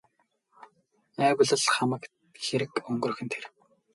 Айвал 1.25 1.51
л 1.61 1.67
хамаг 1.73 2.03
хэрэг 2.45 2.71
өнгөрөх 2.89 3.19
нь 3.23 3.31
тэр. 3.33 3.45